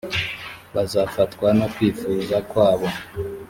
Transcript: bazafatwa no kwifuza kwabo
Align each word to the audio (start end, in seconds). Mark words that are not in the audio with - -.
bazafatwa 0.75 1.47
no 1.59 1.67
kwifuza 1.73 2.35
kwabo 2.49 2.87